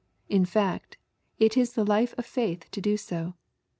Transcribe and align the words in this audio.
In 0.29 0.45
fact, 0.45 0.97
it 1.37 1.55
is 1.55 1.73
the 1.73 1.85
life 1.85 2.15
of 2.17 2.25
faith 2.25 2.71
to 2.71 2.81
do 2.81 2.97
so. 2.97 3.35